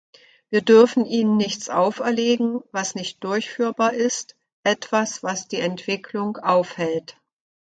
[0.49, 7.17] Wir dürfen ihnen nichts auferlegen, was nicht durchführbar ist, etwas, was die Entwicklung aufhält.